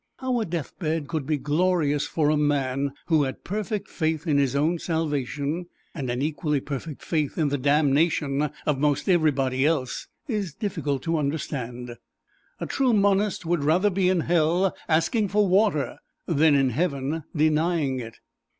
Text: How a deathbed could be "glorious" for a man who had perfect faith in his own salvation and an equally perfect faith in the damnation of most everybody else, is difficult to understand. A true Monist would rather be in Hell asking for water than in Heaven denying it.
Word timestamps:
How 0.17 0.39
a 0.41 0.45
deathbed 0.47 1.07
could 1.07 1.27
be 1.27 1.37
"glorious" 1.37 2.07
for 2.07 2.31
a 2.31 2.35
man 2.35 2.93
who 3.05 3.21
had 3.21 3.43
perfect 3.43 3.87
faith 3.87 4.25
in 4.25 4.39
his 4.39 4.55
own 4.55 4.79
salvation 4.79 5.67
and 5.93 6.09
an 6.09 6.23
equally 6.23 6.59
perfect 6.59 7.03
faith 7.03 7.37
in 7.37 7.49
the 7.49 7.57
damnation 7.59 8.49
of 8.65 8.79
most 8.79 9.07
everybody 9.07 9.63
else, 9.63 10.07
is 10.27 10.55
difficult 10.55 11.03
to 11.03 11.19
understand. 11.19 11.97
A 12.59 12.65
true 12.65 12.93
Monist 12.93 13.45
would 13.45 13.63
rather 13.63 13.91
be 13.91 14.09
in 14.09 14.21
Hell 14.21 14.75
asking 14.89 15.27
for 15.27 15.47
water 15.47 15.99
than 16.25 16.55
in 16.55 16.71
Heaven 16.71 17.23
denying 17.37 17.99
it. 17.99 18.15